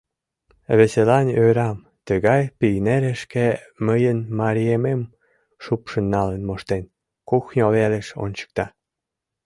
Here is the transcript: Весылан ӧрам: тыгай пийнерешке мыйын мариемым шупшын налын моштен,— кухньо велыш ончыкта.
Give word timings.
Весылан 0.77 1.27
ӧрам: 1.45 1.77
тыгай 2.07 2.41
пийнерешке 2.59 3.47
мыйын 3.85 4.19
мариемым 4.39 5.01
шупшын 5.63 6.05
налын 6.15 6.41
моштен,— 6.49 6.83
кухньо 7.29 7.67
велыш 7.75 8.07
ончыкта. 8.23 8.65